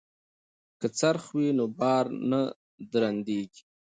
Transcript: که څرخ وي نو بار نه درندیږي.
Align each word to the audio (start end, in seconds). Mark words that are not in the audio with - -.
که 0.79 0.87
څرخ 0.99 1.23
وي 1.35 1.49
نو 1.57 1.65
بار 1.79 2.05
نه 2.31 2.41
درندیږي. 2.91 3.61